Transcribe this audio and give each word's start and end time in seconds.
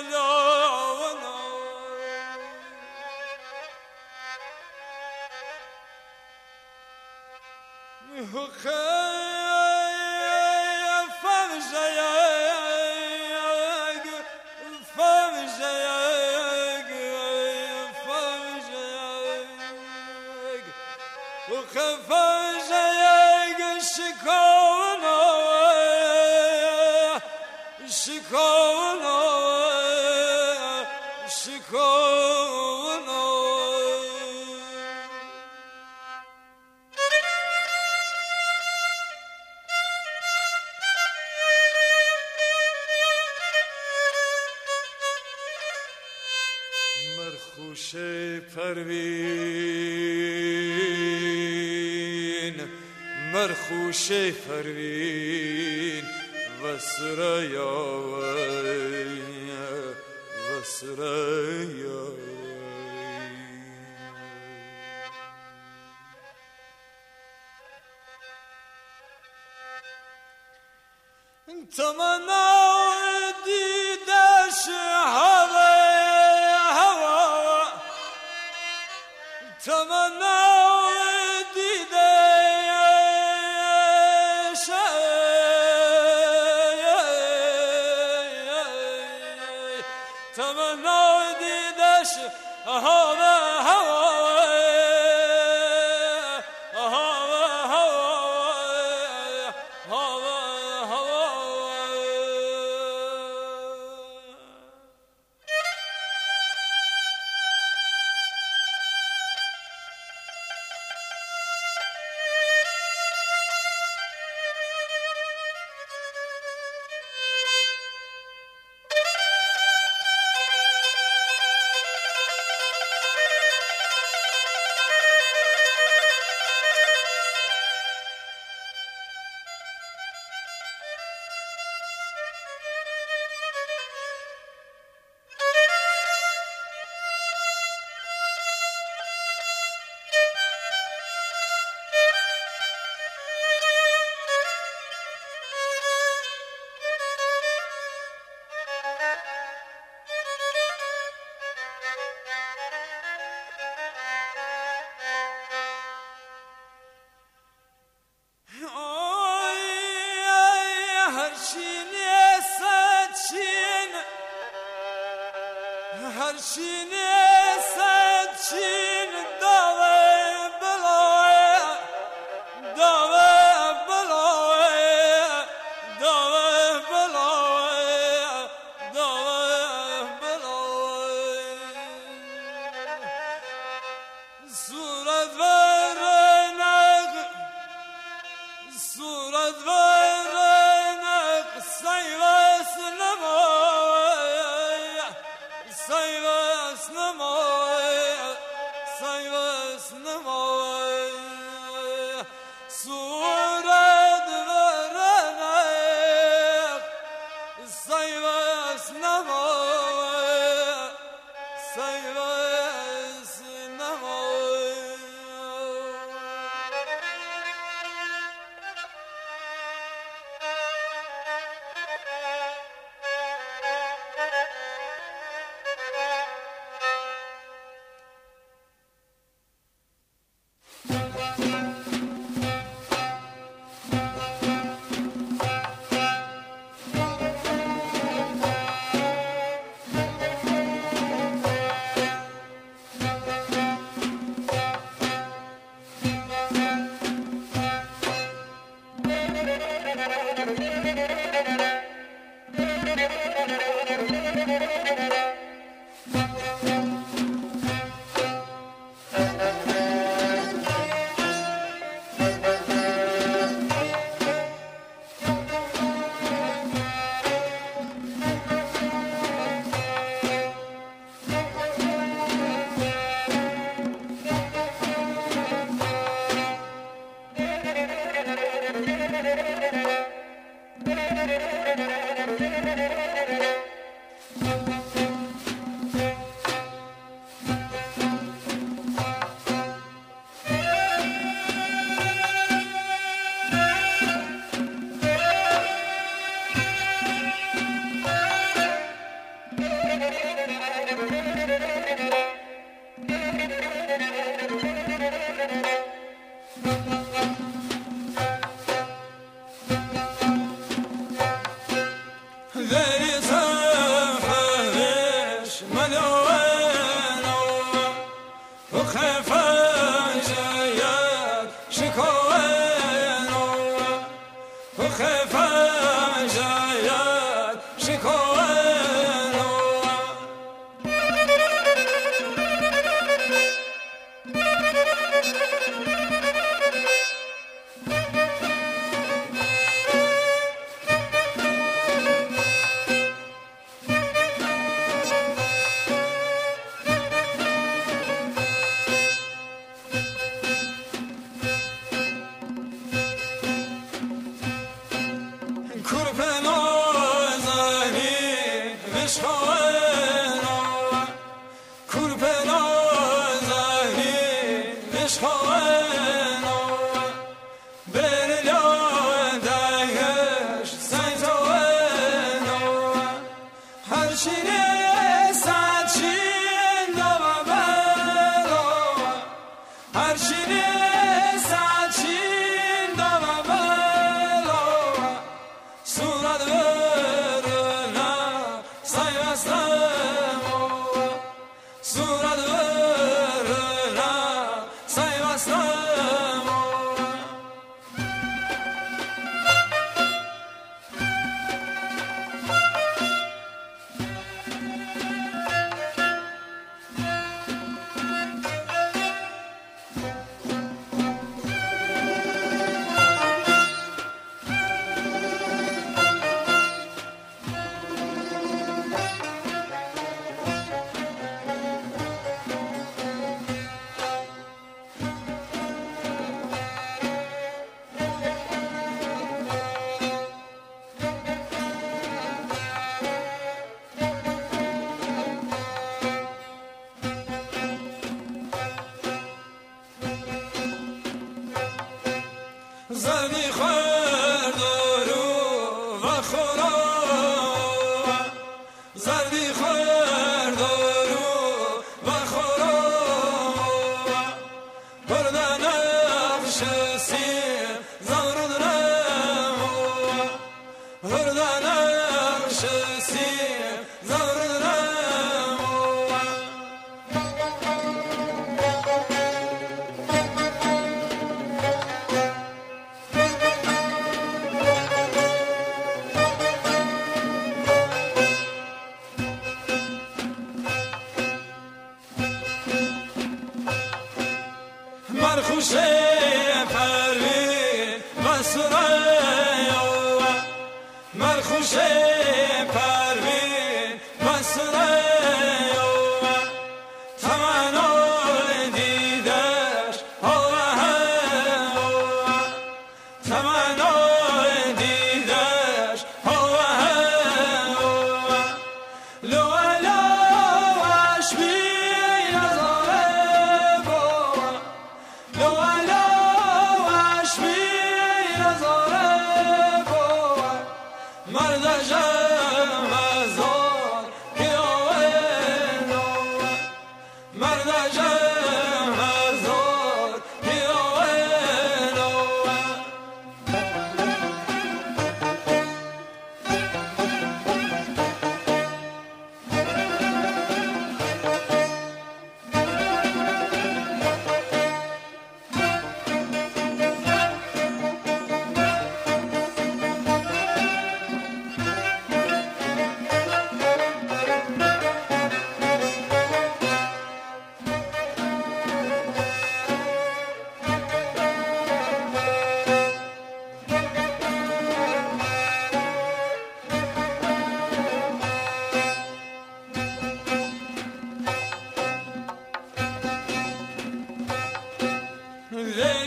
Lord. 0.07 0.38
مرخوش 53.58 54.13
فروین 54.46 56.05
و 56.63 56.79
سریا 56.79 57.79
و 60.48 60.63
سریا 60.64 62.02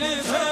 Jennifer. 0.02 0.51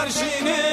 karşını. 0.00 0.69